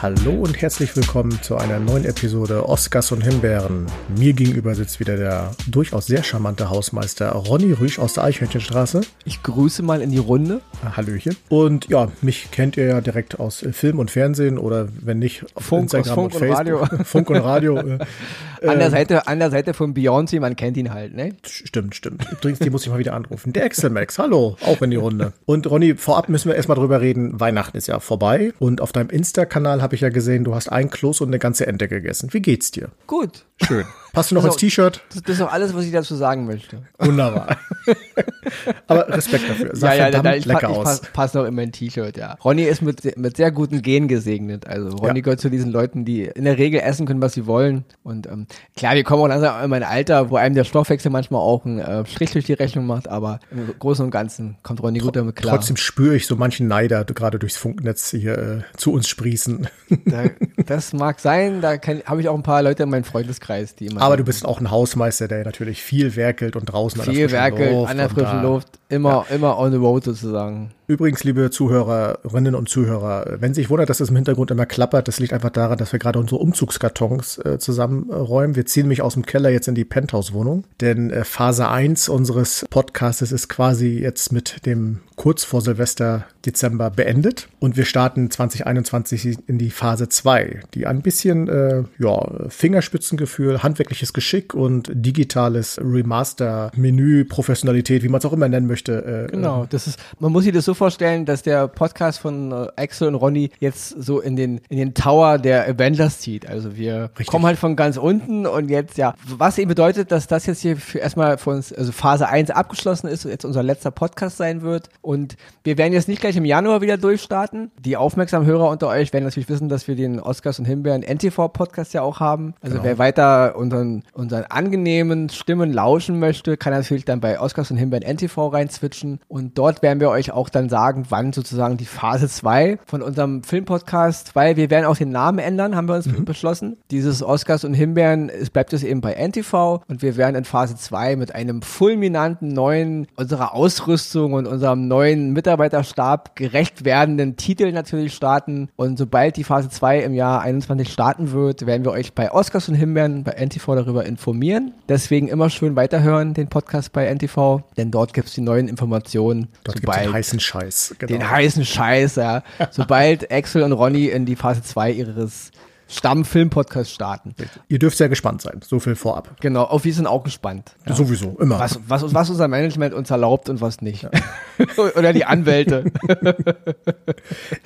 [0.00, 3.86] Hallo und herzlich willkommen zu einer neuen Episode Oscars und Himbeeren.
[4.16, 9.00] Mir gegenüber sitzt wieder der durchaus sehr charmante Hausmeister Ronny Rüsch aus der Eichhörnchenstraße.
[9.24, 10.60] Ich grüße mal in die Runde.
[10.96, 11.36] Hallöchen.
[11.48, 15.64] Und ja, mich kennt ihr ja direkt aus Film und Fernsehen oder wenn nicht auf
[15.64, 16.92] Funk, Instagram Funk und und Facebook.
[16.92, 17.04] Radio.
[17.04, 17.78] Funk und Radio.
[17.78, 17.98] äh,
[18.66, 21.34] An der ähm, Seite, an der Seite von Beyoncé, man kennt ihn halt, ne?
[21.44, 22.26] Stimmt, stimmt.
[22.32, 23.52] Übrigens, die muss ich mal wieder anrufen.
[23.52, 25.32] Der Excel Max, hallo, auch in die Runde.
[25.46, 27.38] Und Ronny, vorab müssen wir erstmal drüber reden.
[27.38, 28.52] Weihnachten ist ja vorbei.
[28.58, 31.66] Und auf deinem Insta-Kanal habe ich ja gesehen, du hast ein Kloß und eine ganze
[31.66, 32.28] Ente gegessen.
[32.34, 32.90] Wie geht's dir?
[33.06, 33.46] Gut.
[33.66, 33.86] Schön.
[34.18, 35.00] Passt du noch ins T-Shirt?
[35.12, 36.82] Das, das ist auch alles, was ich dazu sagen möchte.
[36.98, 37.56] Wunderbar.
[38.86, 39.70] Aber Respekt dafür.
[39.74, 40.84] Sah ja, ja, verdammt da, ich, lecker ich aus.
[40.84, 42.34] passe pass noch in mein T-Shirt, ja.
[42.44, 44.66] Ronny ist mit, mit sehr guten Genen gesegnet.
[44.66, 45.22] Also Ronny Ja.
[45.22, 47.84] gehört zu diesen Leuten, die in der Regel essen können, was sie wollen.
[48.02, 48.46] Und ähm,
[48.76, 51.78] klar, wir kommen auch langsam in mein Alter, wo einem der Stoffwechsel manchmal auch einen
[51.78, 55.36] äh, Strich durch die Rechnung macht, aber im Großen und Ganzen kommt Ronny gut damit
[55.36, 55.56] klar.
[55.56, 59.68] Trotzdem spüre ich so manchen Neider gerade durchs Funknetz hier äh, zu uns sprießen.
[60.06, 60.24] Da,
[60.66, 64.02] das mag sein, da habe ich auch ein paar Leute in meinem Freundeskreis, die immer
[64.08, 67.28] Aber du bist auch ein Hausmeister, der natürlich viel werkelt und draußen an der viel
[67.28, 70.72] frischen werkelt, Luft an der frischen Luft, immer, immer on the road sozusagen.
[70.90, 75.20] Übrigens, liebe Zuhörerinnen und Zuhörer, wenn sich wundert, dass es im Hintergrund immer klappert, das
[75.20, 78.56] liegt einfach daran, dass wir gerade unsere Umzugskartons äh, zusammenräumen.
[78.56, 82.64] Wir ziehen mich aus dem Keller jetzt in die Penthouse-Wohnung, denn äh, Phase 1 unseres
[82.70, 89.38] Podcastes ist quasi jetzt mit dem kurz vor Silvester Dezember beendet und wir starten 2021
[89.46, 97.26] in die Phase 2, die ein bisschen äh, ja, Fingerspitzengefühl, handwerkliches Geschick und digitales Remaster-Menü,
[97.26, 100.54] Professionalität, wie man es auch immer nennen möchte, äh, Genau, das ist, man muss sich
[100.54, 104.60] das so vorstellen, dass der Podcast von äh, Axel und Ronny jetzt so in den,
[104.68, 106.48] in den Tower der Avengers zieht.
[106.48, 107.26] Also wir Richtig.
[107.26, 110.76] kommen halt von ganz unten und jetzt, ja, was eben bedeutet, dass das jetzt hier
[110.76, 114.88] für erstmal für uns, also Phase 1 abgeschlossen ist, jetzt unser letzter Podcast sein wird
[115.02, 117.70] und wir werden jetzt nicht gleich im Januar wieder durchstarten.
[117.78, 121.48] Die aufmerksamen Hörer unter euch werden natürlich wissen, dass wir den Oscars und Himbeeren NTV
[121.48, 122.54] Podcast ja auch haben.
[122.62, 122.84] Also Genau.
[122.84, 128.04] wer weiter unseren, unseren angenehmen Stimmen lauschen möchte, kann natürlich dann bei Oscars und Himbeeren
[128.04, 132.78] NTV reinswitchen und dort werden wir euch auch dann sagen, wann sozusagen die Phase 2
[132.86, 136.76] von unserem Filmpodcast, weil wir werden auch den Namen ändern, haben wir uns beschlossen.
[136.90, 140.76] Dieses Oscars und Himbeeren, es bleibt es eben bei NTV und wir werden in Phase
[140.76, 148.14] 2 mit einem fulminanten neuen, unserer Ausrüstung und unserem neuen Mitarbeiterstab gerecht werdenden Titel natürlich
[148.14, 152.32] starten und sobald die Phase 2 im Jahr 21 starten wird, werden wir euch bei
[152.32, 154.72] Oscars und Himbeeren bei NTV darüber informieren.
[154.88, 159.48] Deswegen immer schön weiterhören, den Podcast bei NTV, denn dort gibt es die neuen Informationen.
[159.64, 160.57] Dort gibt es den heißen Scheiß.
[160.98, 161.12] Genau.
[161.12, 162.42] den heißen Scheiß, ja.
[162.70, 165.50] Sobald Axel und Ronny in die Phase 2 ihres
[165.88, 167.34] Stammfilm-Podcasts starten.
[167.68, 168.60] Ihr dürft sehr gespannt sein.
[168.66, 169.36] So viel vorab.
[169.40, 170.76] Genau, auf wir sind auch gespannt.
[170.86, 171.58] Sowieso, immer.
[171.58, 174.06] Was, was, was unser Management uns erlaubt und was nicht.
[174.96, 175.84] Oder die Anwälte.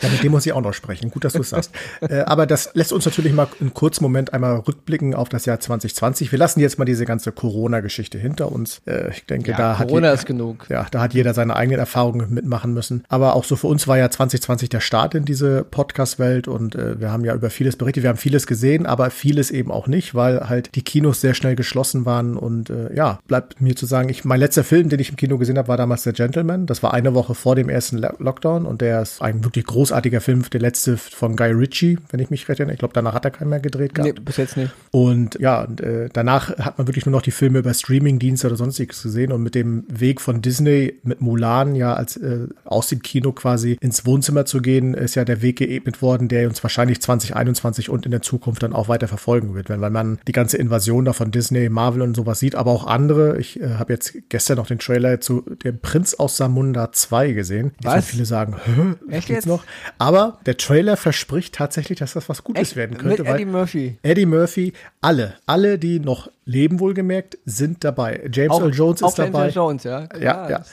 [0.00, 1.10] Ja, mit dem muss ich auch noch sprechen.
[1.10, 1.72] Gut, dass du es sagst.
[2.00, 5.60] äh, aber das lässt uns natürlich mal einen kurzen Moment einmal rückblicken auf das Jahr
[5.60, 6.32] 2020.
[6.32, 8.82] Wir lassen jetzt mal diese ganze Corona-Geschichte hinter uns.
[8.86, 10.66] Äh, ich denke, Ja, da hat Corona je- ist genug.
[10.68, 13.04] Ja, da hat jeder seine eigenen Erfahrungen mitmachen müssen.
[13.08, 17.00] Aber auch so für uns war ja 2020 der Start in diese Podcast-Welt und äh,
[17.00, 18.02] wir haben ja über vieles berichtet.
[18.02, 21.56] Wir haben vieles gesehen, aber vieles eben auch nicht, weil halt die Kinos sehr schnell
[21.56, 22.36] geschlossen waren.
[22.36, 25.38] Und äh, ja, bleibt mir zu sagen, ich, mein letzter Film, den ich im Kino
[25.38, 26.66] gesehen habe, war damals Der Gentleman.
[26.66, 30.20] Das war eine Woche vor dem ersten Lo- Lockdown und der ist ein wirklich großartiger
[30.20, 32.74] Film, der letzte von Guy Ritchie, wenn ich mich recht erinnere.
[32.74, 34.14] Ich glaube, danach hat er keinen mehr gedreht gehabt.
[34.18, 34.72] Nee, bis jetzt nicht.
[34.90, 38.56] Und ja, und, äh, danach hat man wirklich nur noch die Filme über Streamingdienste oder
[38.56, 43.02] sonstiges gesehen und mit dem Weg von Disney mit Mulan ja als äh, aus dem
[43.02, 47.00] Kino quasi ins Wohnzimmer zu gehen, ist ja der Weg geebnet worden, der uns wahrscheinlich
[47.00, 50.56] 2021 und in der Zukunft dann auch weiter verfolgen wird, wenn weil man die ganze
[50.56, 53.38] Invasion da von Disney, Marvel und sowas sieht, aber auch andere.
[53.38, 57.72] Ich äh, habe jetzt gestern noch den Trailer zu dem Prinz aus Samunda 2 gesehen.
[57.82, 58.06] Was?
[58.06, 59.46] viele sagen, Hä, Echt jetzt?
[59.46, 59.64] noch?
[59.98, 62.76] Aber der Trailer verspricht tatsächlich, dass das was Gutes Echt?
[62.76, 63.22] werden könnte.
[63.22, 63.98] Mit Eddie Murphy.
[64.02, 68.28] Eddie Murphy, alle, alle, die noch leben, wohlgemerkt, sind dabei.
[68.32, 69.44] James Earl Jones auch ist dabei.
[69.44, 70.08] James Earl Jones, ja.
[70.18, 70.64] Ja, ja.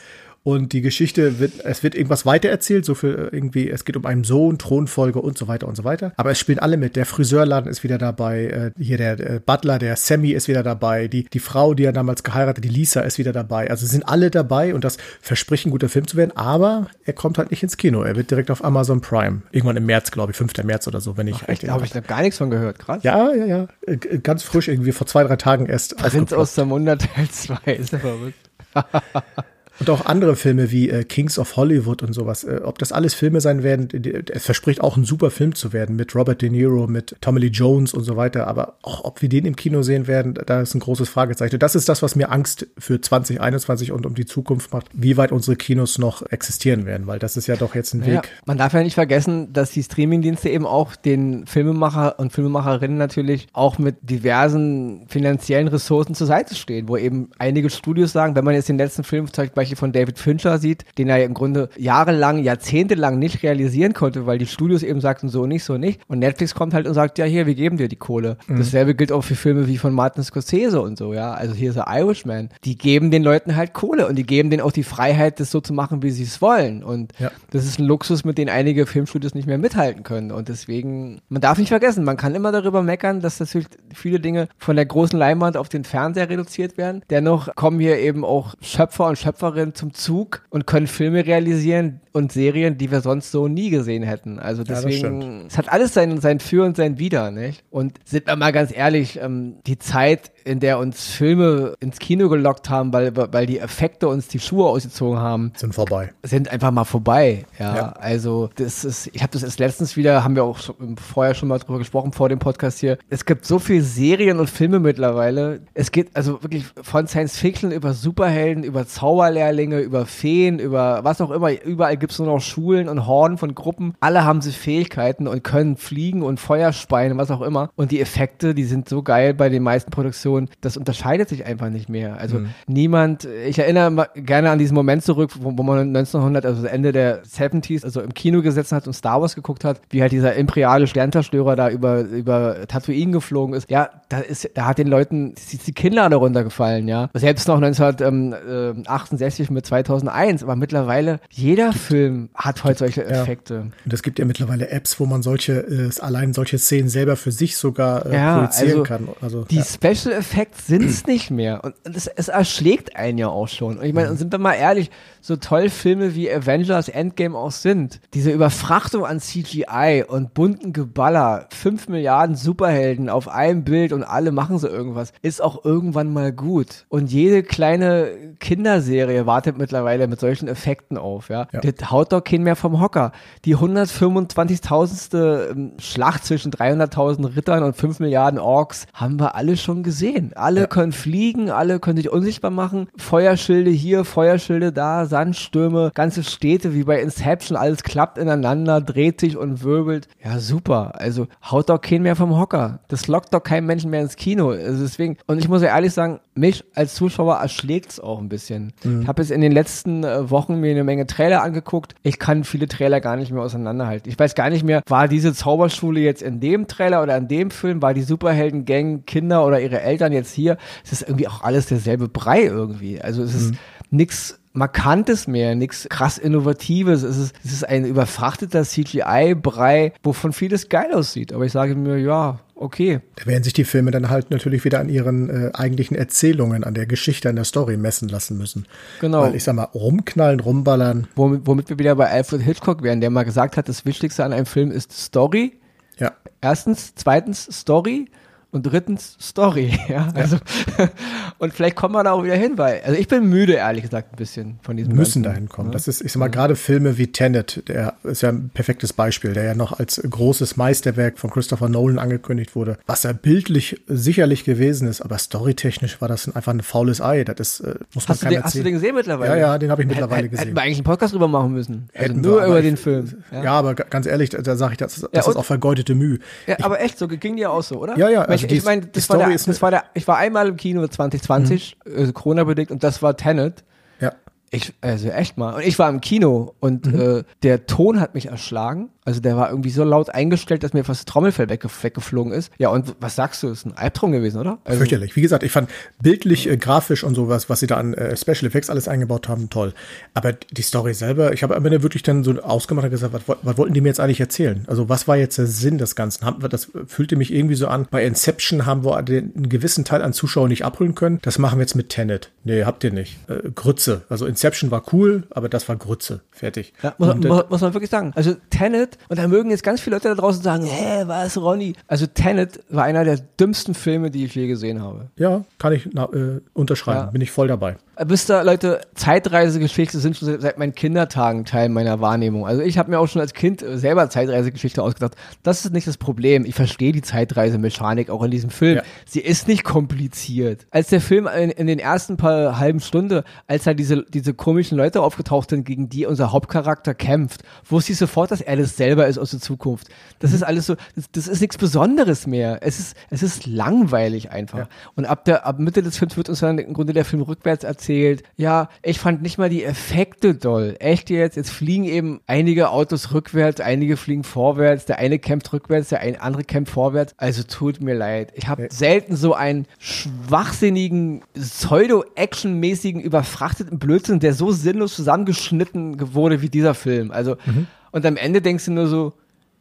[0.43, 4.23] Und die Geschichte wird, es wird irgendwas weitererzählt, so viel irgendwie, es geht um einen
[4.23, 6.13] Sohn, Thronfolge und so weiter und so weiter.
[6.15, 6.95] Aber es spielen alle mit.
[6.95, 11.07] Der Friseurladen ist wieder dabei, äh, hier der äh, Butler, der Sammy ist wieder dabei,
[11.07, 13.69] die, die Frau, die er damals geheiratet, die Lisa ist wieder dabei.
[13.69, 17.37] Also sind alle dabei und das verspricht ein guter Film zu werden, aber er kommt
[17.37, 18.01] halt nicht ins Kino.
[18.03, 19.41] Er wird direkt auf Amazon Prime.
[19.51, 20.63] Irgendwann im März, glaube ich, 5.
[20.63, 23.03] März oder so, wenn ich recht Da habe ich noch gar nichts von gehört, krass.
[23.03, 23.67] Ja, ja, ja.
[23.85, 25.97] Äh, Ganz frisch, irgendwie vor zwei, drei Tagen erst.
[25.97, 28.49] Prinz aus Zamunda Teil 2, ist ja verrückt.
[29.79, 32.43] Und auch andere Filme wie äh, Kings of Hollywood und sowas.
[32.43, 33.87] Äh, ob das alles Filme sein werden,
[34.31, 37.47] es verspricht auch ein super Film zu werden mit Robert De Niro, mit Tommy Lee
[37.47, 38.47] Jones und so weiter.
[38.47, 41.59] Aber auch ob wir den im Kino sehen werden, da ist ein großes Fragezeichen.
[41.59, 45.31] Das ist das, was mir Angst für 2021 und um die Zukunft macht, wie weit
[45.31, 48.13] unsere Kinos noch existieren werden, weil das ist ja doch jetzt ein Weg.
[48.13, 52.97] Ja, man darf ja nicht vergessen, dass die Streamingdienste eben auch den Filmemacher und Filmemacherinnen
[52.97, 58.43] natürlich auch mit diversen finanziellen Ressourcen zur Seite stehen, wo eben einige Studios sagen, wenn
[58.43, 61.69] man jetzt den letzten Film zum Beispiel von David Fincher sieht, den er im Grunde
[61.77, 66.01] jahrelang, jahrzehntelang nicht realisieren konnte, weil die Studios eben sagten, so nicht, so nicht.
[66.07, 68.37] Und Netflix kommt halt und sagt, ja, hier, wir geben dir die Kohle.
[68.47, 68.57] Mhm.
[68.57, 71.33] Dasselbe gilt auch für Filme wie von Martin Scorsese und so, ja.
[71.33, 72.49] Also hier ist der Irishman.
[72.63, 75.61] Die geben den Leuten halt Kohle und die geben denen auch die Freiheit, das so
[75.61, 76.83] zu machen, wie sie es wollen.
[76.83, 77.31] Und ja.
[77.51, 80.31] das ist ein Luxus, mit dem einige Filmstudios nicht mehr mithalten können.
[80.31, 84.47] Und deswegen, man darf nicht vergessen, man kann immer darüber meckern, dass natürlich viele Dinge
[84.57, 87.03] von der großen Leinwand auf den Fernseher reduziert werden.
[87.09, 89.17] Dennoch kommen hier eben auch Schöpfer und
[89.49, 94.03] Schöpferinnen zum Zug und können Filme realisieren und Serien, die wir sonst so nie gesehen
[94.03, 94.39] hätten.
[94.39, 97.63] Also deswegen, ja, es hat alles sein, sein Für und sein Wider, nicht?
[97.69, 102.29] Und sind wir mal ganz ehrlich, ähm, die Zeit in der uns Filme ins Kino
[102.29, 105.51] gelockt haben, weil, weil die Effekte uns die Schuhe ausgezogen haben.
[105.55, 106.11] Sind vorbei.
[106.23, 107.45] Sind einfach mal vorbei.
[107.57, 107.89] Ja, ja.
[107.99, 111.49] also das ist, ich habe das erst letztens wieder, haben wir auch schon, vorher schon
[111.49, 112.97] mal drüber gesprochen vor dem Podcast hier.
[113.09, 115.61] Es gibt so viele Serien und Filme mittlerweile.
[115.73, 121.21] Es geht also wirklich von Science Fiction über Superhelden, über Zauberlehrlinge, über Feen, über was
[121.21, 121.61] auch immer.
[121.63, 123.93] Überall gibt es nur noch Schulen und Horden von Gruppen.
[123.99, 127.69] Alle haben sie Fähigkeiten und können fliegen und Feuer speien, was auch immer.
[127.75, 131.45] Und die Effekte, die sind so geil bei den meisten Produktionen Generation, das unterscheidet sich
[131.45, 132.17] einfach nicht mehr.
[132.19, 132.49] Also mhm.
[132.67, 137.23] niemand, ich erinnere gerne an diesen Moment zurück, wo, wo, man 1900, also Ende der
[137.23, 140.87] 70s, also im Kino gesessen hat und Star Wars geguckt hat, wie halt dieser imperiale
[140.87, 143.69] Sternzerstörer da über, über Tatooine geflogen ist.
[143.69, 147.09] Ja, da ist, da hat den Leuten die, die Kinnlade runtergefallen, ja.
[147.13, 153.53] Selbst noch 1968 mit 2001, aber mittlerweile jeder Film hat heute solche Effekte.
[153.53, 153.61] Ja.
[153.85, 157.31] Und es gibt ja mittlerweile Apps, wo man solche, äh, allein solche Szenen selber für
[157.31, 159.07] sich sogar äh, ja, projizieren also kann.
[159.21, 159.63] Also, die ja.
[159.63, 161.63] Special Effekt sind es nicht mehr.
[161.63, 163.77] Und es, es, erschlägt einen ja auch schon.
[163.77, 167.99] Und ich meine, sind wir mal ehrlich, so toll Filme wie Avengers Endgame auch sind,
[168.13, 174.31] diese Überfrachtung an CGI und bunten Geballer, fünf Milliarden Superhelden auf einem Bild und alle
[174.31, 176.85] machen so irgendwas, ist auch irgendwann mal gut.
[176.89, 181.47] Und jede kleine Kinderserie wartet mittlerweile mit solchen Effekten auf, ja.
[181.51, 181.59] ja.
[181.59, 183.11] Das haut doch keinen mehr vom Hocker.
[183.45, 185.49] Die 125.000.
[185.49, 190.08] Ähm, Schlacht zwischen 300.000 Rittern und 5 Milliarden Orks haben wir alle schon gesehen.
[190.35, 190.67] Alle ja.
[190.67, 192.87] können fliegen, alle können sich unsichtbar machen.
[192.97, 199.37] Feuerschilde hier, Feuerschilde da, Sandstürme, ganze Städte wie bei Inception, alles klappt ineinander, dreht sich
[199.37, 200.07] und wirbelt.
[200.23, 200.93] Ja, super.
[200.95, 202.79] Also haut doch keinen mehr vom Hocker.
[202.87, 204.49] Das lockt doch keinen Menschen mehr ins Kino.
[204.49, 208.29] Also deswegen, und ich muss ja ehrlich sagen, mich als Zuschauer erschlägt es auch ein
[208.29, 208.73] bisschen.
[208.83, 209.01] Mhm.
[209.01, 211.95] Ich habe jetzt in den letzten äh, Wochen mir eine Menge Trailer angeguckt.
[212.03, 214.09] Ich kann viele Trailer gar nicht mehr auseinanderhalten.
[214.09, 217.51] Ich weiß gar nicht mehr, war diese Zauberschule jetzt in dem Trailer oder in dem
[217.51, 217.81] Film?
[217.81, 220.57] War die Superhelden-Gang Kinder oder ihre Eltern jetzt hier?
[220.83, 223.01] Es ist irgendwie auch alles derselbe Brei irgendwie.
[223.01, 223.57] Also es ist mhm.
[223.91, 227.03] nichts Markantes mehr, nichts krass Innovatives.
[227.03, 231.33] Es ist, es ist ein überfrachteter CGI-Brei, wovon vieles geil aussieht.
[231.33, 232.99] Aber ich sage mir, ja, okay.
[233.15, 236.73] Da werden sich die Filme dann halt natürlich wieder an ihren äh, eigentlichen Erzählungen, an
[236.73, 238.67] der Geschichte, an der Story messen lassen müssen.
[239.01, 239.21] Genau.
[239.21, 241.07] Weil ich sag mal, rumknallen, rumballern.
[241.15, 244.33] Womit, womit wir wieder bei Alfred Hitchcock wären, der mal gesagt hat, das Wichtigste an
[244.33, 245.59] einem Film ist Story.
[245.99, 246.13] Ja.
[246.41, 248.07] Erstens, zweitens Story
[248.51, 250.09] und drittens Story, ja.
[250.15, 250.37] Also
[250.77, 250.89] ja.
[251.37, 254.13] und vielleicht kommen wir da auch wieder hin, weil also ich bin müde ehrlich gesagt
[254.13, 255.69] ein bisschen von diesem müssen dahin kommen.
[255.69, 255.73] Ja.
[255.73, 259.33] Das ist ich sag mal gerade Filme wie Tenet, der ist ja ein perfektes Beispiel,
[259.33, 264.43] der ja noch als großes Meisterwerk von Christopher Nolan angekündigt wurde, was ja bildlich sicherlich
[264.45, 267.23] gewesen ist, aber storytechnisch war das einfach ein faules Ei.
[267.23, 269.31] Das ist, äh, muss man hast du den, Hast du den gesehen mittlerweile?
[269.33, 270.45] Ja, ja, den habe ich mittlerweile Hätt, gesehen.
[270.47, 271.89] Hätten wir eigentlich einen Podcast drüber machen müssen.
[271.93, 273.23] Also Hätten nur wir, über den Film.
[273.31, 273.43] Ja.
[273.43, 273.51] ja.
[273.53, 276.19] aber ganz ehrlich, da sage ich, das, das ja, ist auch vergeudete Mühe.
[276.47, 277.97] Ja, aber echt so ging dir auch so, oder?
[277.97, 278.21] Ja, ja.
[278.23, 280.85] Also ich, ich meine, das war der, das war der, ich war einmal im Kino
[280.87, 282.09] 2020, mhm.
[282.09, 283.63] äh, Corona-bedingt, und das war Tenet.
[283.99, 284.13] Ja.
[284.51, 285.55] Ich, also echt mal.
[285.55, 286.99] Und ich war im Kino und mhm.
[286.99, 288.89] äh, der Ton hat mich erschlagen.
[289.09, 292.51] Also der war irgendwie so laut eingestellt, dass mir fast das Trommelfell wegge weggeflogen ist.
[292.59, 294.59] Ja, und was sagst du, ist ein Albtraum gewesen, oder?
[294.65, 295.15] Also, Fürchterlich.
[295.15, 295.67] Wie gesagt, ich fand
[295.99, 299.49] bildlich, äh, grafisch und sowas, was sie da an äh, Special Effects alles eingebaut haben,
[299.49, 299.73] toll.
[300.13, 303.37] Aber die Story selber, ich habe am Ende wirklich dann so ausgemacht und gesagt, was,
[303.41, 304.63] was wollten die mir jetzt eigentlich erzählen?
[304.67, 306.23] Also was war jetzt der Sinn des Ganzen?
[306.23, 307.87] Haben das fühlte mich irgendwie so an.
[307.89, 311.17] Bei Inception haben wir den, einen gewissen Teil an Zuschauern nicht abholen können.
[311.23, 312.29] Das machen wir jetzt mit Tenet.
[312.43, 313.17] Nee, habt ihr nicht.
[313.27, 314.03] Äh, Grütze.
[314.07, 316.21] Also Inception war cool, aber das war Grütze.
[316.29, 316.73] Fertig.
[316.83, 318.11] Ja, muss, und, muss, muss man wirklich sagen.
[318.13, 321.73] Also Tenet Und da mögen jetzt ganz viele Leute da draußen sagen, hä, was, Ronny?
[321.87, 325.07] Also Tenet war einer der dümmsten Filme, die ich je gesehen habe.
[325.15, 326.99] Ja, kann ich na, äh, unterschreiben.
[326.99, 327.11] Ja.
[327.11, 327.77] Bin ich voll dabei.
[328.01, 332.47] Wisst ihr, Leute, Zeitreisegeschichte sind schon seit meinen Kindertagen Teil meiner Wahrnehmung.
[332.47, 335.15] Also ich habe mir auch schon als Kind selber Zeitreisegeschichte ausgedacht.
[335.43, 336.45] Das ist nicht das Problem.
[336.45, 338.77] Ich verstehe die Zeitreisemechanik auch in diesem Film.
[338.77, 338.83] Ja.
[339.05, 340.65] Sie ist nicht kompliziert.
[340.71, 344.77] Als der Film in, in, den ersten paar halben Stunde, als da diese, diese komischen
[344.77, 349.07] Leute aufgetaucht sind, gegen die unser Hauptcharakter kämpft, wusste ich sofort, dass er das selber
[349.07, 349.89] ist aus der Zukunft.
[350.19, 350.37] Das mhm.
[350.37, 352.59] ist alles so, das, das, ist nichts Besonderes mehr.
[352.61, 354.59] Es ist, es ist langweilig einfach.
[354.59, 354.69] Ja.
[354.95, 357.65] Und ab der, ab Mitte des Films wird uns dann im Grunde der Film rückwärts
[357.65, 357.88] erzählt.
[358.37, 360.75] Ja, ich fand nicht mal die Effekte doll.
[360.79, 361.35] Echt jetzt?
[361.35, 366.43] Jetzt fliegen eben einige Autos rückwärts, einige fliegen vorwärts, der eine kämpft rückwärts, der andere
[366.43, 367.13] kämpft vorwärts.
[367.17, 368.31] Also tut mir leid.
[368.35, 368.73] Ich habe okay.
[368.73, 377.11] selten so einen schwachsinnigen, pseudo-actionmäßigen, überfrachteten Blödsinn, der so sinnlos zusammengeschnitten wurde wie dieser Film.
[377.11, 377.67] Also, mhm.
[377.91, 379.13] und am Ende denkst du nur so,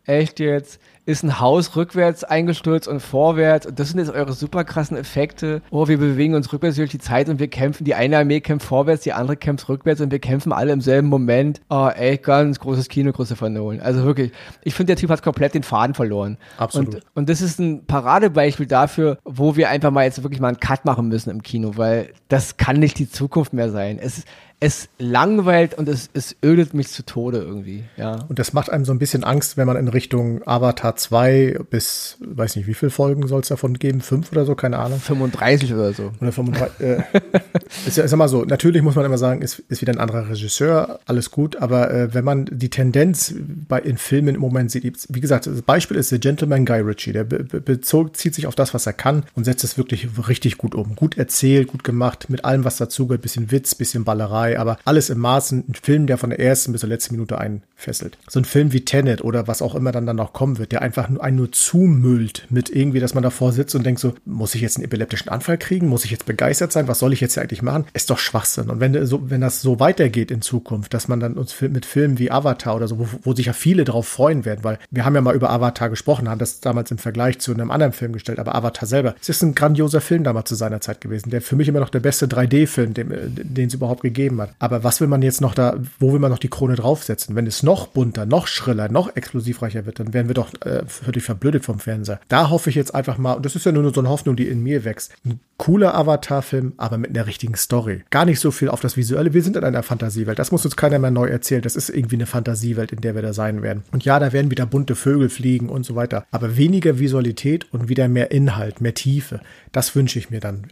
[0.05, 0.81] echt jetzt?
[1.09, 3.65] Ist ein Haus rückwärts eingestürzt und vorwärts.
[3.65, 5.63] Und das sind jetzt eure super krassen Effekte.
[5.71, 7.85] Oh, wir bewegen uns rückwärts durch die Zeit und wir kämpfen.
[7.85, 11.09] Die eine Armee kämpft vorwärts, die andere kämpft rückwärts und wir kämpfen alle im selben
[11.09, 11.63] Moment.
[11.71, 13.81] Oh, echt ganz großes Kino, große Vernolen.
[13.81, 16.37] Also wirklich, ich finde, der Typ hat komplett den Faden verloren.
[16.59, 16.97] Absolut.
[16.97, 20.61] Und, und das ist ein Paradebeispiel dafür, wo wir einfach mal jetzt wirklich mal einen
[20.61, 23.99] Cut machen müssen im Kino, weil das kann nicht die Zukunft mehr sein.
[23.99, 24.29] Es ist,
[24.61, 28.25] es langweilt und es, es ödet mich zu Tode irgendwie, ja.
[28.29, 32.17] Und das macht einem so ein bisschen Angst, wenn man in Richtung Avatar 2 bis,
[32.21, 34.01] weiß nicht, wie viele Folgen soll es davon geben?
[34.01, 34.99] Fünf oder so, keine Ahnung.
[34.99, 36.11] 35 oder so.
[36.21, 36.81] Oder 35.
[36.81, 37.03] äh,
[37.87, 40.29] ist ja ist immer so, natürlich muss man immer sagen, ist, ist wieder ein anderer
[40.29, 43.35] Regisseur, alles gut, aber äh, wenn man die Tendenz
[43.69, 47.13] bei, in Filmen im Moment sieht, wie gesagt, das Beispiel ist The Gentleman Guy Ritchie,
[47.13, 50.09] der be, be, bezog, zieht sich auf das, was er kann und setzt es wirklich
[50.27, 50.97] richtig gut um.
[50.97, 55.11] Gut erzählt, gut gemacht, mit allem, was dazugehört, bisschen Witz, bisschen Ballerei, dabei, aber alles
[55.11, 55.65] im Maßen.
[55.69, 58.19] Ein Film, der von der ersten bis zur letzten Minute einfesselt.
[58.29, 60.83] So ein Film wie Tenet oder was auch immer dann, dann noch kommen wird, der
[60.83, 64.55] einfach nur einen nur zumüllt mit irgendwie, dass man davor sitzt und denkt so, muss
[64.55, 65.89] ich jetzt einen epileptischen Anfall kriegen?
[65.89, 66.89] Muss ich jetzt begeistert sein?
[66.89, 67.85] Was soll ich jetzt hier eigentlich machen?
[67.93, 68.71] Ist doch Schwachsinn.
[68.71, 72.19] Und wenn, so, wenn das so weitergeht in Zukunft, dass man dann uns mit Filmen
[72.19, 75.15] wie Avatar oder so, wo, wo sich ja viele drauf freuen werden, weil wir haben
[75.15, 78.39] ja mal über Avatar gesprochen, haben das damals im Vergleich zu einem anderen Film gestellt,
[78.39, 81.57] aber Avatar selber, es ist ein grandioser Film damals zu seiner Zeit gewesen, der für
[81.57, 84.55] mich immer noch der beste 3D-Film, den, es überhaupt gegeben hat.
[84.59, 87.37] Aber was will man jetzt noch da, wo will man noch die Krone draufsetzen?
[87.37, 91.25] Wenn es noch bunter, noch schriller, noch explosivreicher wird, dann werden wir doch äh, völlig
[91.25, 92.21] verblödet vom Fernseher.
[92.29, 94.49] Da hoffe ich jetzt einfach mal, und das ist ja nur so eine Hoffnung, die
[94.49, 98.05] in mir wächst, ein cooler Avatar-Film, aber mit einer richtigen Story.
[98.11, 99.35] Gar nicht so viel auf das Visuelle.
[99.35, 100.39] Wir sind in einer Fantasiewelt.
[100.39, 101.63] Das muss uns keiner mehr neu erzählen.
[101.63, 103.83] Das ist irgendwie eine Fantasiewelt, in der wir da sein werden.
[103.93, 106.25] Und ja, da werden wieder bunte Vögel fliegen und so weiter.
[106.31, 109.41] Aber weniger Visualität und wieder mehr Inhalt, mehr Tiefe.
[109.73, 110.69] Das wünsche ich mir dann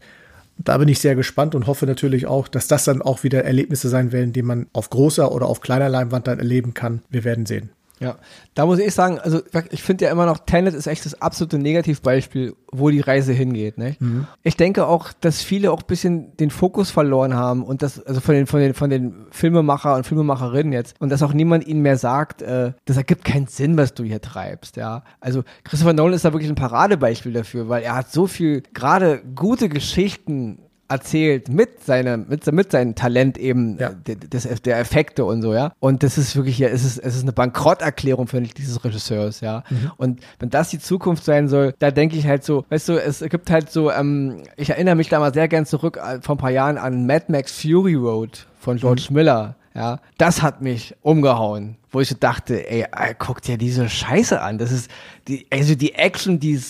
[0.59, 3.89] da bin ich sehr gespannt und hoffe natürlich auch, dass das dann auch wieder Erlebnisse
[3.89, 7.03] sein werden, die man auf großer oder auf kleiner Leinwand dann erleben kann.
[7.11, 7.71] Wir werden sehen.
[7.99, 8.17] Ja,
[8.55, 11.59] da muss ich sagen, also ich finde ja immer noch, Tenet ist echt das absolute
[11.59, 13.79] Negativbeispiel, wo die Reise hingeht.
[13.79, 13.97] Ne?
[13.99, 14.27] Mhm.
[14.43, 18.21] Ich denke auch, dass viele auch ein bisschen den Fokus verloren haben und das, also
[18.21, 21.81] von den, von den, von den Filmemacher und Filmemacherinnen jetzt und dass auch niemand ihnen
[21.81, 24.77] mehr sagt, äh, das ergibt keinen Sinn, was du hier treibst.
[24.77, 28.63] Ja, also Christopher Nolan ist da wirklich ein Paradebeispiel dafür, weil er hat so viel
[28.75, 30.59] gerade gute Geschichten
[30.89, 33.91] erzählt mit seinem, mit, mit seinem Talent eben ja.
[33.91, 35.73] des, der Effekte und so, ja.
[35.81, 39.41] Und das ist wirklich ja, es ist, es ist eine Bankrotterklärung, finde ich, dieses Regisseurs,
[39.41, 39.65] ja.
[39.69, 39.93] Mhm.
[39.97, 43.21] Und wenn das die Zukunft sein soll, da denke ich halt so, weißt du, es
[43.21, 46.39] gibt halt so, ähm, ich erinnere mich da mal sehr gern zurück äh, vor ein
[46.39, 49.17] paar Jahren an Mad Max Fury Road von George mhm.
[49.17, 49.57] Miller.
[49.75, 52.87] Ja, das hat mich umgehauen, wo ich so dachte, ey,
[53.19, 54.59] guck dir diese Scheiße an.
[54.59, 54.91] Das ist,
[55.29, 56.61] die, also die Action, die,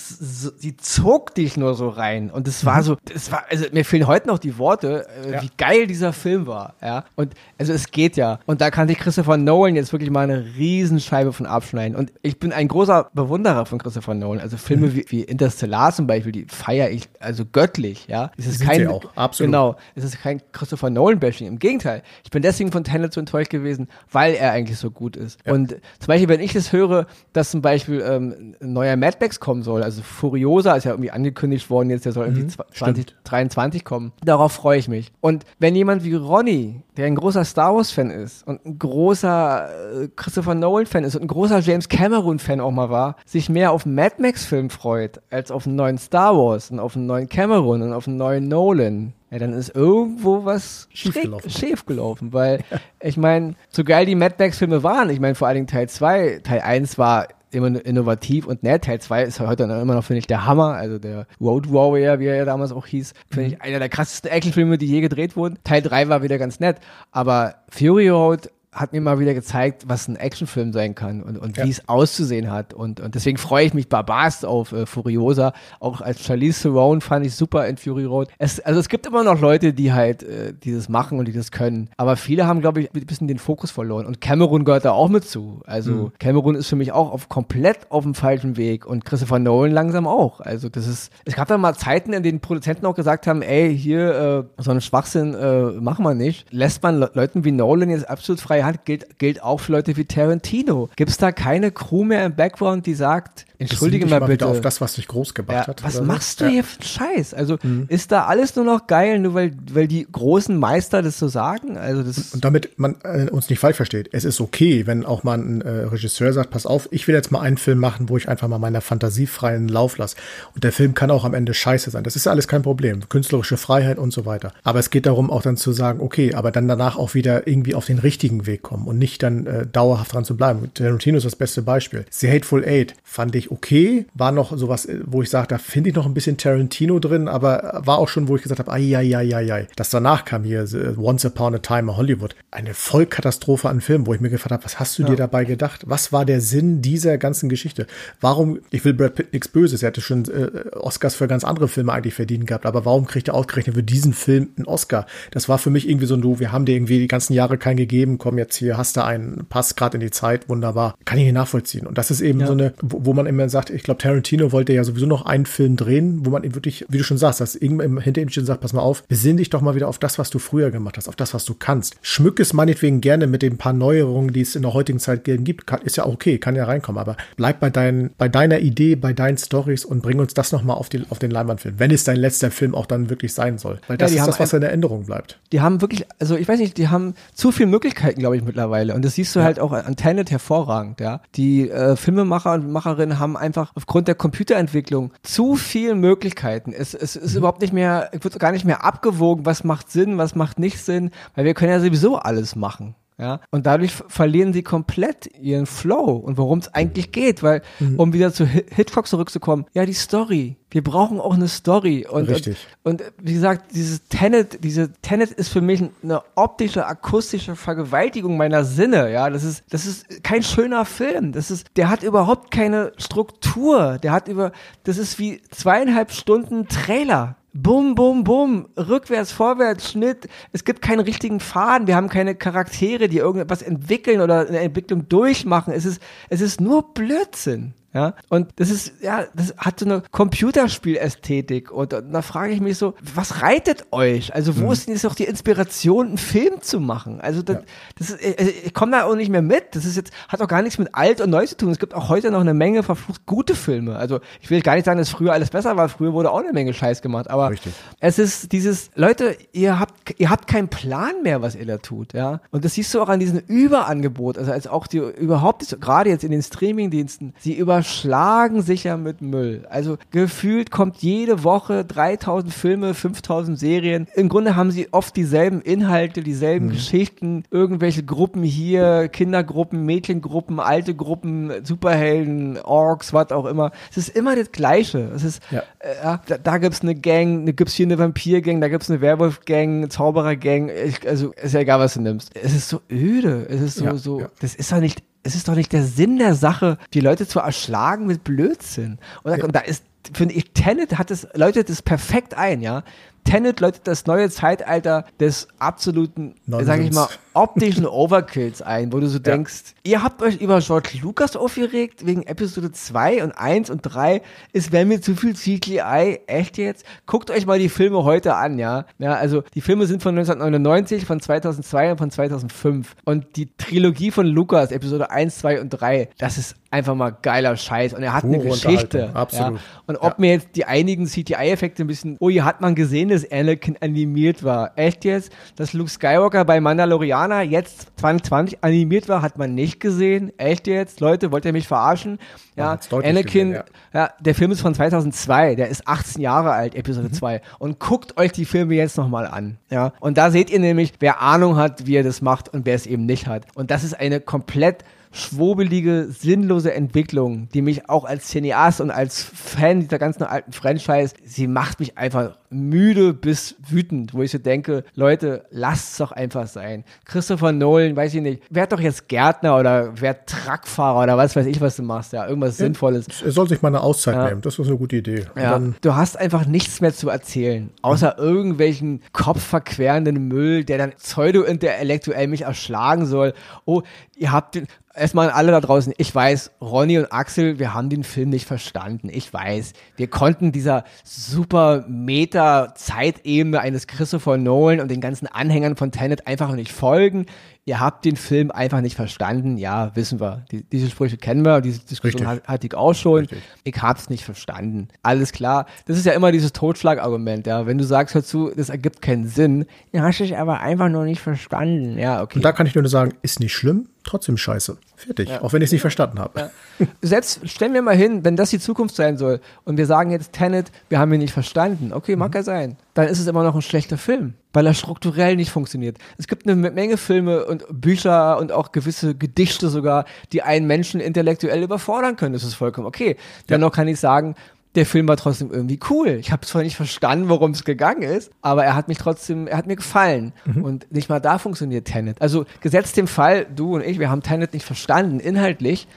[0.63, 2.31] die zog dich nur so rein.
[2.31, 2.83] Und es war mhm.
[2.83, 5.43] so, es war, also mir fehlen heute noch die Worte, äh, ja.
[5.43, 7.05] wie geil dieser Film war, ja.
[7.17, 8.41] Und, also es geht ja.
[8.47, 11.97] Und da kann sich Christopher Nolan jetzt wirklich mal eine Riesenscheibe von abschneiden.
[11.97, 14.41] Und ich bin ein großer Bewunderer von Christopher Nolan.
[14.41, 14.97] Also Filme mhm.
[14.97, 18.31] wie, wie Interstellar zum Beispiel, die feiere ich also göttlich, ja.
[18.37, 19.49] Es ist kein, auch, absolut.
[19.49, 21.47] genau, es ist kein Christopher Nolan-Bashing.
[21.47, 22.03] Im Gegenteil.
[22.25, 25.39] Ich bin deswegen von Tenet so enttäuscht gewesen, weil er eigentlich so gut ist.
[25.47, 25.53] Ja.
[25.53, 29.39] Und zum Beispiel, wenn ich das höre, dass zum Beispiel ähm, ein neuer Mad Max
[29.39, 29.83] kommen soll.
[29.85, 34.13] Also Furiosa ist ja irgendwie angekündigt worden, jetzt der soll irgendwie mhm, 2023 kommen.
[34.25, 35.13] Darauf freue ich mich.
[35.21, 39.69] Und wenn jemand wie Ronny, der ein großer Star Wars Fan ist und ein großer
[40.03, 43.49] äh, Christopher Nolan Fan ist und ein großer James Cameron Fan auch mal war, sich
[43.49, 46.97] mehr auf einen Mad Max Film freut als auf einen neuen Star Wars und auf
[46.97, 52.33] einen neuen Cameron und auf einen neuen Nolan, ja, dann ist irgendwo was schief gelaufen.
[52.33, 52.64] Weil
[53.00, 55.90] ich meine, so geil die Mad Max Filme waren, ich meine vor allen Dingen Teil
[55.90, 58.85] 2, Teil 1 war immer innovativ und nett.
[58.85, 60.75] Teil 2 ist heute immer noch, finde ich, der Hammer.
[60.75, 63.62] Also der Road Warrior, wie er ja damals auch hieß, finde ich mhm.
[63.62, 65.59] einer der krassesten Actionfilme, die je gedreht wurden.
[65.64, 66.78] Teil 3 war wieder ganz nett.
[67.12, 71.56] Aber Fury Road hat mir mal wieder gezeigt, was ein Actionfilm sein kann und, und
[71.56, 71.64] ja.
[71.64, 72.75] wie es auszusehen hat.
[72.75, 75.52] Und, und deswegen freue ich mich barbarst auf äh, Furiosa.
[75.80, 78.28] Auch als Charlize Theron fand ich super in Fury Road.
[78.38, 81.50] Es, also es gibt immer noch Leute, die halt äh, dieses machen und die das
[81.50, 81.88] können.
[81.97, 84.06] Aber viele haben, glaube ich, ein bisschen den Fokus verloren.
[84.06, 85.62] Und Cameron gehört da auch mit zu.
[85.64, 86.12] Also mhm.
[86.18, 90.06] Cameron ist für mich auch auf komplett auf dem falschen Weg und Christopher Nolan langsam
[90.06, 90.40] auch.
[90.40, 93.76] Also das ist, es gab da mal Zeiten, in denen Produzenten auch gesagt haben, ey,
[93.76, 96.52] hier äh, so einen Schwachsinn äh, machen wir nicht.
[96.52, 99.97] Lässt man Le Leuten wie Nolan jetzt absolut freie Hand, gilt, gilt auch für Leute
[99.97, 100.91] wie Tarantino.
[100.97, 104.47] Gibt es da keine Crew mehr im Background, die sagt, Entschuldige mal, mal bitte.
[104.47, 105.83] auf das, was dich groß gemacht ja, hat.
[105.83, 106.45] Was machst so?
[106.45, 107.35] du hier für einen Scheiß?
[107.35, 107.87] Also mhm.
[107.89, 111.79] ist da alles nur noch geil, nur weil, weil die großen Meister das so sagen?
[111.79, 115.25] Also das und, damit man äh, uns nicht falsch versteht, es ist okay, wenn auch
[115.25, 118.17] mal ein äh, Regisseur sagt, pass auf, ich will jetzt mal einen Film machen, wo
[118.17, 120.17] ich einfach mal meiner Fantasie freien Lauf lasse.
[120.55, 122.05] Und der Film kann auch am Ende scheiße sein.
[122.05, 123.09] Das ist alles kein Problem.
[123.09, 124.53] Künstlerische Freiheit und so weiter.
[124.65, 127.75] Aber es geht darum, auch dann zu sagen, okay, aber dann danach auch wieder irgendwie
[127.75, 130.71] auf den richtigen Weg kommen und nicht dann äh, dauerhaft dran zu bleiben.
[130.75, 132.05] Tarantino ist das beste Beispiel.
[132.11, 135.91] The Hateful Eight fand ich okay, war noch sowas, äh, wo ich sage, da finde
[135.91, 138.97] ich noch ein bisschen Tarantino drin, aber war auch schon, wo ich gesagt habe, ai,
[138.97, 139.69] ai, ai, ai, ai.
[139.77, 142.35] Das danach kam hier Once Upon a Time in Hollywood.
[142.51, 145.11] Eine Vollkatastrophe an Film, wo ich mir gefragt habe, was hast du ja.
[145.11, 145.85] dir dabei gedacht?
[145.87, 147.87] Was war der Sinn dieser ganzen Geschichte?
[148.21, 151.69] Warum, ich will Brad Pitt nichts Böses, er hätte schon äh, Oscars für ganz andere
[151.69, 155.07] Filme eigentlich verdient gehabt, aber warum kriegt er ausgerechnet für diesen Film einen Oscar?
[155.31, 157.59] Das war für mich irgendwie so ein, du, wir haben dir irgendwie die ganzen Jahre
[157.59, 160.95] keinen gegeben, komm jetzt hier, hast du einen, passt gerade in die Zeit, wunderbar.
[161.05, 161.87] Kann ich nicht nachvollziehen.
[161.87, 162.47] Und das ist eben ja.
[162.47, 165.47] so eine, wo, wo man immer sagt, ich glaube, Tarantino wollte ja sowieso noch einen
[165.47, 168.43] Film drehen, wo man eben wirklich, wie du schon sagst, dass irgendwann hinter ihm steht
[168.43, 170.71] und sagt, pass mal auf, besinn dich doch mal wieder auf das, was du früher
[170.71, 171.97] gemacht hast, auf das, was du kannst.
[172.03, 175.67] Schmück es meinetwegen gerne mit den paar Neuerungen, die es in der heutigen Zeit gibt.
[175.67, 179.12] Kann, ist ja okay, kann ja reinkommen, aber bleib bei, dein, bei deiner Idee, bei
[179.12, 182.50] deinen Stories und bring uns das nochmal auf, auf den Leinwandfilm, wenn es dein letzter
[182.50, 183.81] Film auch dann wirklich sein soll.
[183.87, 185.38] Weil das ja, ist das, was in der Änderung bleibt.
[185.53, 188.95] Die haben wirklich, also ich weiß nicht, die haben zu viele Möglichkeiten, glaube ich, mittlerweile.
[188.95, 189.45] Und das siehst du ja.
[189.45, 191.21] halt auch an Tenet hervorragend, ja.
[191.37, 196.73] Die äh, Filmemacher und Macherinnen haben einfach aufgrund der Computerentwicklung zu viele Möglichkeiten.
[196.73, 197.38] Es, es ist mhm.
[197.38, 201.11] überhaupt nicht mehr, wird gar nicht mehr abgewogen, was macht Sinn, was macht nicht Sinn,
[201.37, 202.97] weil wir können ja sowieso alles machen.
[203.19, 207.99] Ja, und dadurch verlieren sie komplett ihren Flow und worum es eigentlich geht, weil, mhm.
[207.99, 210.57] um wieder zu Hitchcock zurückzukommen, ja, die Story.
[210.71, 212.07] Wir brauchen auch eine Story.
[212.07, 212.59] Und, Richtig.
[212.83, 218.37] Und, und wie gesagt, dieses Tenet, diese Tenet ist für mich eine optische, akustische Vergewaltigung
[218.37, 219.11] meiner Sinne.
[219.11, 221.33] Ja, das ist, das ist kein schöner Film.
[221.33, 223.97] Das ist, der hat überhaupt keine Struktur.
[224.02, 224.52] Der hat über,
[224.85, 227.37] das ist wie zweieinhalb Stunden Trailer.
[227.58, 230.28] Bum, bum, bum, rückwärts, vorwärts, Schnitt.
[230.52, 231.86] Es gibt keinen richtigen Faden.
[231.86, 235.73] Wir haben keine Charaktere, die irgendwas entwickeln oder eine Entwicklung durchmachen.
[235.73, 237.73] Es ist, es ist nur Blödsinn.
[237.97, 241.71] Ja, und das ist, ja, das hat so eine Computerspielästhetik.
[241.71, 244.35] Und, und da frage ich mich so, was reitet euch?
[244.35, 244.73] Also, wo mhm.
[244.73, 247.23] ist denn jetzt auch die Inspiration, einen Film zu machen?
[247.23, 247.63] Also, das, ja.
[247.99, 249.75] das ist, ich, ich komme da auch nicht mehr mit.
[249.75, 251.71] Das ist jetzt, hat auch gar nichts mit alt und neu zu tun.
[251.71, 253.97] Es gibt auch heute noch eine Menge verflucht gute Filme.
[253.97, 255.89] Also, ich will gar nicht sagen, dass früher alles besser war.
[255.89, 257.30] Früher wurde auch eine Menge Scheiß gemacht.
[257.30, 257.73] Aber Richtig.
[258.00, 262.13] es ist dieses, Leute, ihr habt, ihr habt keinen Plan mehr, was ihr da tut,
[262.13, 262.43] ja.
[262.50, 264.37] Und das siehst du auch an diesem Überangebot.
[264.37, 268.97] Also, als auch die, überhaupt, gerade jetzt in den Streamingdiensten, sie über überschlagen sich ja
[268.97, 269.65] mit Müll.
[269.71, 274.09] Also gefühlt kommt jede Woche 3000 Filme, 5000 Serien.
[274.15, 276.71] Im Grunde haben sie oft dieselben Inhalte, dieselben mhm.
[276.71, 283.71] Geschichten, irgendwelche Gruppen hier, Kindergruppen, Mädchengruppen, alte Gruppen, Superhelden, Orks, was auch immer.
[283.91, 285.11] Es ist immer das Gleiche.
[285.15, 285.63] Es ist, ja.
[285.79, 289.89] äh, da, da gibt's eine Gang, da gibt's hier eine Vampir-Gang, da gibt's eine Werwolf-Gang,
[289.91, 290.71] Zauberer-Gang.
[291.07, 292.33] Also ist ja egal, was du nimmst.
[292.35, 293.47] Es ist so öde.
[293.49, 294.29] Es ist so, ja, so, ja.
[294.41, 297.41] das ist doch nicht es ist doch nicht der Sinn der Sache, die Leute zu
[297.41, 298.99] erschlagen mit Blödsinn.
[299.25, 299.45] Und da, ja.
[299.45, 302.84] und da ist, finde ich, Tenet hat es, läutet es perfekt ein, ja.
[303.26, 309.08] Tenet läutet das neue Zeitalter des absoluten, sag ich mal, optischen Overkills ein, wo du
[309.08, 309.93] so denkst, ja.
[309.93, 314.73] ihr habt euch über George Lucas aufgeregt, wegen Episode 2 und 1 und 3, es
[314.73, 316.86] wäre mir zu viel CGI, echt jetzt?
[317.04, 318.86] Guckt euch mal die Filme heute an, ja?
[318.99, 324.12] Ja, also die Filme sind von 1999, von 2002 und von 2005 und die Trilogie
[324.12, 328.12] von Lucas, Episode 1, 2 und 3, das ist einfach mal geiler Scheiß und er
[328.12, 329.10] hat Pure eine Geschichte.
[329.15, 329.54] Absolut.
[329.54, 329.60] Ja?
[329.86, 330.15] Und ob ja.
[330.19, 334.45] mir jetzt die einigen CGI-Effekte ein bisschen, oh, hier hat man gesehen, dass Anakin animiert
[334.45, 334.73] war.
[334.76, 335.32] Echt jetzt?
[335.56, 340.32] Dass Luke Skywalker bei Mandalorian Indianer jetzt 2020 animiert war, hat man nicht gesehen.
[340.39, 341.00] Echt jetzt?
[341.00, 342.19] Leute, wollt ihr mich verarschen?
[342.56, 343.65] Ja, Anakin, gesehen, ja.
[343.93, 344.10] ja.
[344.21, 347.12] der Film ist von 2002, der ist 18 Jahre alt, Episode mhm.
[347.12, 347.43] 2.
[347.58, 349.58] Und guckt euch die Filme jetzt nochmal an.
[349.71, 352.75] Ja, und da seht ihr nämlich, wer Ahnung hat, wie er das macht und wer
[352.75, 353.45] es eben nicht hat.
[353.54, 354.84] Und das ist eine komplett
[355.17, 361.15] schwobelige, sinnlose Entwicklung, die mich auch als Cineast und als Fan dieser ganzen alten Franchise,
[361.25, 366.13] sie macht mich einfach müde bis wütend, wo ich so denke, Leute, lasst es doch
[366.13, 366.85] einfach sein.
[367.05, 371.47] Christopher Nolan, weiß ich nicht, werd doch jetzt Gärtner oder werd Truckfahrer oder was weiß
[371.47, 373.07] ich, was du machst, ja, irgendwas ja, Sinnvolles.
[373.25, 374.29] Er soll sich mal eine Auszeit ja.
[374.29, 375.25] nehmen, das ist eine gute Idee.
[375.37, 375.61] Ja.
[375.81, 378.25] du hast einfach nichts mehr zu erzählen, außer mhm.
[378.25, 383.33] irgendwelchen kopfverquerenden Müll, der dann pseudo-intellektuell mich erschlagen soll.
[383.65, 383.83] Oh,
[384.17, 388.04] ihr habt den, erstmal alle da draußen, ich weiß, Ronny und Axel, wir haben den
[388.04, 389.09] Film nicht verstanden.
[389.11, 395.93] Ich weiß, wir konnten dieser super Meta-Zeitebene eines Christopher Nolan und den ganzen Anhängern von
[395.93, 397.26] Tenet einfach nicht folgen
[397.67, 399.59] ihr habt den Film einfach nicht verstanden.
[399.59, 400.45] Ja, wissen wir.
[400.50, 403.21] Die, diese Sprüche kennen wir, diese Diskussion hat, hatte ich auch schon.
[403.21, 403.43] Richtig.
[403.65, 404.89] Ich hab's nicht verstanden.
[405.02, 405.67] Alles klar.
[405.87, 407.67] Das ist ja immer dieses Totschlagargument, ja.
[407.67, 411.04] Wenn du sagst dazu, das ergibt keinen Sinn, dann hast du dich aber einfach nur
[411.04, 411.99] nicht verstanden.
[411.99, 412.37] Ja, okay.
[412.37, 414.78] Und da kann ich nur sagen, ist nicht schlimm, trotzdem scheiße.
[414.97, 415.28] Fertig.
[415.28, 415.43] Ja.
[415.43, 416.50] Auch wenn ich es nicht verstanden habe.
[416.78, 416.87] Ja.
[417.02, 420.32] Selbst stellen wir mal hin, wenn das die Zukunft sein soll und wir sagen jetzt
[420.32, 421.93] Tenet, wir haben ihn nicht verstanden.
[421.93, 422.37] Okay, mag mhm.
[422.37, 422.76] ja sein.
[422.95, 425.99] Dann ist es immer noch ein schlechter Film weil er strukturell nicht funktioniert.
[426.17, 430.99] Es gibt eine Menge Filme und Bücher und auch gewisse Gedichte sogar, die einen Menschen
[430.99, 432.32] intellektuell überfordern können.
[432.32, 433.17] Das ist vollkommen okay.
[433.50, 434.35] Dennoch kann ich sagen,
[434.76, 436.08] der Film war trotzdem irgendwie cool.
[436.21, 439.56] Ich habe zwar nicht verstanden, worum es gegangen ist, aber er hat mich trotzdem, er
[439.56, 440.32] hat mir gefallen.
[440.45, 440.62] Mhm.
[440.62, 442.21] Und nicht mal da funktioniert Tenet.
[442.21, 445.89] Also gesetzt dem Fall, du und ich, wir haben Tenet nicht verstanden, inhaltlich,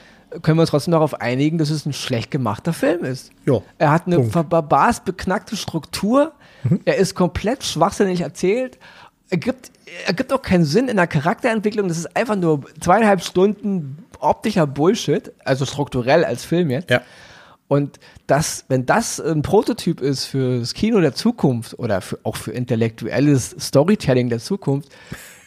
[0.41, 3.31] können wir uns trotzdem darauf einigen, dass es ein schlecht gemachter Film ist.
[3.45, 6.79] Jo, er hat eine verbarst beknackte Struktur, mhm.
[6.85, 8.77] er ist komplett schwachsinnig erzählt,
[9.29, 9.71] er gibt,
[10.07, 14.67] er gibt auch keinen Sinn in der Charakterentwicklung, das ist einfach nur zweieinhalb Stunden optischer
[14.67, 16.89] Bullshit, also strukturell als Film jetzt.
[16.89, 17.01] Ja.
[17.69, 22.35] Und das, wenn das ein Prototyp ist für das Kino der Zukunft oder für, auch
[22.35, 24.89] für intellektuelles Storytelling der Zukunft,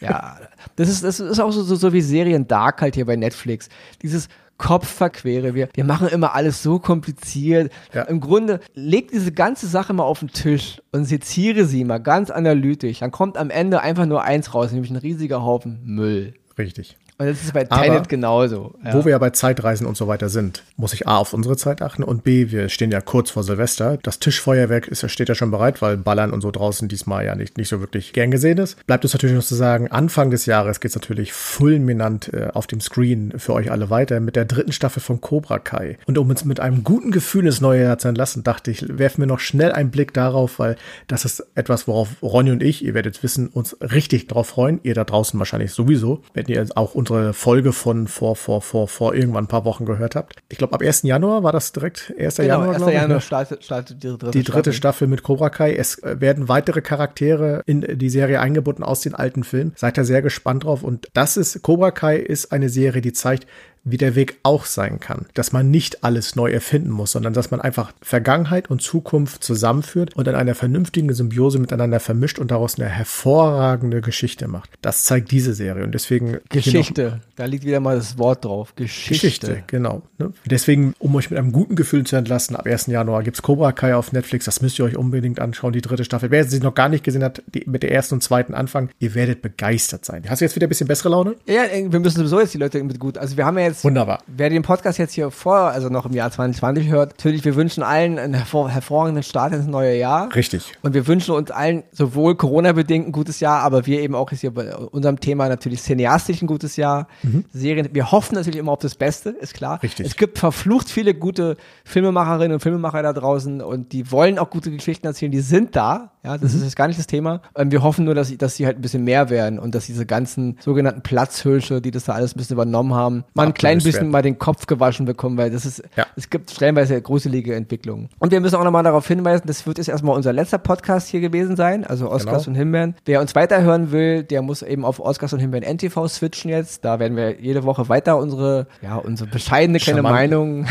[0.01, 0.39] ja,
[0.77, 3.69] das ist, das ist auch so, so, so wie Serien Dark halt hier bei Netflix.
[4.01, 4.29] Dieses,
[4.63, 5.55] Kopfverquere.
[5.55, 7.73] Wir, wir machen immer alles so kompliziert.
[7.93, 8.03] Ja.
[8.03, 12.31] Im Grunde leg diese ganze Sache mal auf den Tisch und seziere sie mal ganz
[12.31, 13.01] analytisch.
[13.01, 16.35] Dann kommt am Ende einfach nur eins raus, nämlich ein riesiger Haufen Müll.
[16.57, 16.97] Richtig.
[17.18, 18.75] Und das ist bei Tenet genauso.
[18.85, 18.94] Ja.
[18.94, 21.83] Wo wir ja bei Zeitreisen und so weiter sind, muss ich A auf unsere Zeit
[21.83, 23.98] achten und B, wir stehen ja kurz vor Silvester.
[24.03, 27.59] Das Tischfeuerwerk ist, steht ja schon bereit, weil Ballern und so draußen diesmal ja nicht,
[27.59, 28.85] nicht so wirklich gern gesehen ist.
[28.87, 32.66] Bleibt es natürlich noch zu sagen, Anfang des Jahres geht es natürlich fulminant äh, auf
[32.66, 35.98] dem Screen für euch alle weiter mit der dritten Staffel von Cobra Kai.
[36.07, 39.22] Und um uns mit einem guten Gefühl ins neue Jahr zu entlassen, dachte ich, werfen
[39.22, 42.94] wir noch schnell einen Blick darauf, weil das ist etwas, worauf Ronny und ich, ihr
[42.94, 44.81] werdet wissen, uns richtig drauf freuen.
[44.83, 49.12] Ihr da draußen wahrscheinlich sowieso, wenn ihr auch unsere Folge von vor, vor, vor, vor
[49.15, 50.37] irgendwann ein paar Wochen gehört habt.
[50.49, 51.03] Ich glaube, ab 1.
[51.03, 52.37] Januar war das direkt 1.
[52.37, 52.75] Genau, Januar.
[52.75, 52.93] 1.
[52.93, 53.21] Januar ne?
[53.21, 54.93] startet, startet die dritte, die dritte Staffel.
[54.93, 55.75] Staffel mit Cobra Kai.
[55.75, 59.73] Es äh, werden weitere Charaktere in die Serie eingebunden aus den alten Filmen.
[59.75, 60.85] Seid da sehr gespannt drauf.
[60.85, 63.49] Und das ist, Cobra Kai ist eine Serie, die zeigt,
[63.85, 65.27] wie der Weg auch sein kann.
[65.35, 70.14] Dass man nicht alles neu erfinden muss, sondern dass man einfach Vergangenheit und Zukunft zusammenführt
[70.16, 74.71] und in einer vernünftigen Symbiose miteinander vermischt und daraus eine hervorragende Geschichte macht.
[74.83, 76.38] Das zeigt diese Serie und deswegen.
[76.49, 78.75] Geschichte, da liegt wieder mal das Wort drauf.
[78.77, 79.14] Geschichte.
[79.14, 80.03] Geschichte, genau.
[80.18, 80.33] Ne?
[80.47, 82.87] Deswegen, um euch mit einem guten Gefühl zu entlassen, ab 1.
[82.87, 84.45] Januar gibt's Cobra Kai auf Netflix.
[84.45, 86.31] Das müsst ihr euch unbedingt anschauen, die dritte Staffel.
[86.31, 89.14] Wer sie noch gar nicht gesehen hat, die, mit der ersten und zweiten anfangen, ihr
[89.14, 90.25] werdet begeistert sein.
[90.29, 91.37] Hast du jetzt wieder ein bisschen bessere Laune?
[91.47, 93.18] Ja, wir müssen sowieso jetzt die Leute mit gut.
[93.18, 93.72] Also wir haben ja jetzt.
[93.83, 94.21] Wunderbar.
[94.27, 97.83] Wer den Podcast jetzt hier vor, also noch im Jahr 2020 hört, natürlich, wir wünschen
[97.83, 100.35] allen einen hervor, hervorragenden Start ins neue Jahr.
[100.35, 100.73] Richtig.
[100.83, 104.41] Und wir wünschen uns allen sowohl Corona-bedingt ein gutes Jahr, aber wir eben auch jetzt
[104.41, 107.09] hier bei unserem Thema natürlich cineastisch ein gutes Jahr.
[107.23, 107.45] Mhm.
[107.53, 107.89] Serien.
[107.93, 109.83] Wir hoffen natürlich immer auf das Beste, ist klar.
[109.83, 110.07] Richtig.
[110.07, 114.71] Es gibt verflucht viele gute Filmemacherinnen und Filmemacher da draußen und die wollen auch gute
[114.71, 116.13] Geschichten erzählen, die sind da.
[116.25, 116.59] Ja, das mhm.
[116.59, 117.43] ist jetzt gar nicht das Thema.
[117.57, 120.07] Ähm, wir hoffen nur, dass, dass sie halt ein bisschen mehr werden und dass diese
[120.07, 123.95] ganzen sogenannten Platzhirsche, die das da alles ein bisschen übernommen haben, mal ein klein bisschen
[123.95, 124.11] werden.
[124.11, 126.07] mal den Kopf gewaschen bekommen, weil das ist, ja.
[126.15, 128.09] es gibt stellenweise gruselige Entwicklungen.
[128.21, 131.21] Und wir müssen auch nochmal darauf hinweisen, das wird jetzt erstmal unser letzter Podcast hier
[131.21, 132.53] gewesen sein, also Oscars genau.
[132.53, 132.95] und Himbeeren.
[133.05, 136.85] Wer uns weiterhören will, der muss eben auf Oscars und Himbeeren NTV switchen jetzt.
[136.85, 140.67] Da werden wir jede Woche weiter unsere, ja, unsere bescheidene kleine Meinung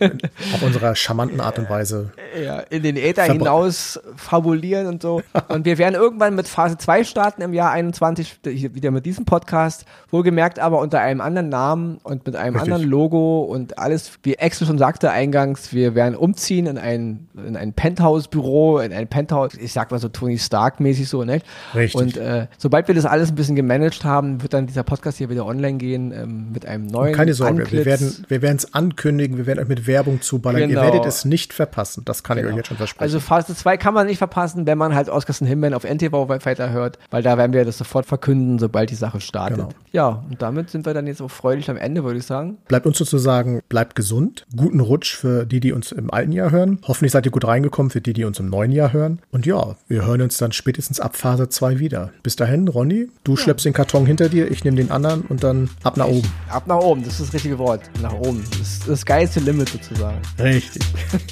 [0.54, 2.10] auf unserer charmanten Art und Weise
[2.42, 5.22] ja, in den Äther hinaus fabulieren und so.
[5.48, 9.84] Und wir werden irgendwann mit Phase 2 starten im Jahr 21, wieder mit diesem Podcast,
[10.10, 12.72] wohlgemerkt aber unter einem anderen Namen und mit einem Richtig.
[12.72, 17.56] anderen Logo und alles, wie Axel schon sagte eingangs, wir werden umziehen in ein, in
[17.56, 21.40] ein Penthouse-Büro, in ein Penthouse, ich sag mal so Tony Stark-mäßig so, ne?
[21.74, 22.00] Richtig.
[22.00, 25.30] Und äh, sobald wir das alles ein bisschen gemanagt haben, wird dann dieser Podcast hier
[25.30, 27.10] wieder online gehen ähm, mit einem neuen.
[27.10, 27.72] Und keine Sorge, Antlitz.
[27.72, 30.68] wir werden wir werden es ankündigen, wir werden euch mit Werbung zuballern.
[30.68, 30.80] Genau.
[30.80, 32.48] Ihr werdet es nicht verpassen, das kann genau.
[32.48, 33.02] ich euch jetzt schon versprechen.
[33.02, 35.84] Also Phase 2 kann man nicht verpassen, wenn wenn man halt Oscars und Himbeeren auf
[35.84, 39.58] NTV weiter hört, weil da werden wir das sofort verkünden, sobald die Sache startet.
[39.58, 39.68] Genau.
[39.92, 42.58] Ja, und damit sind wir dann jetzt auch freudig am Ende, würde ich sagen.
[42.68, 44.46] Bleibt uns sozusagen, bleibt gesund.
[44.56, 46.78] Guten Rutsch für die, die uns im alten Jahr hören.
[46.86, 49.20] Hoffentlich seid ihr gut reingekommen für die, die uns im neuen Jahr hören.
[49.32, 52.12] Und ja, wir hören uns dann spätestens ab Phase 2 wieder.
[52.22, 53.38] Bis dahin, Ronny, du ja.
[53.38, 56.28] schleppst den Karton hinter dir, ich nehme den anderen und dann ab nach oben.
[56.50, 57.82] Ab nach oben, das ist das richtige Wort.
[58.00, 58.44] Nach oben.
[58.50, 60.20] Das ist das geilste Limit sozusagen.
[60.38, 60.82] Richtig.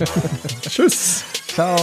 [0.63, 1.25] Tschüss.
[1.49, 1.77] Ciao.